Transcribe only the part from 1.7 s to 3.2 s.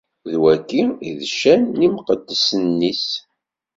yimqeddsen-is.